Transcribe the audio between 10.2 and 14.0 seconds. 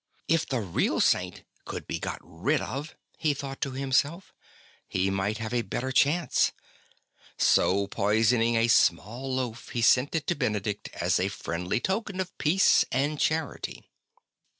to Benedict as a friendly token of peace and charity.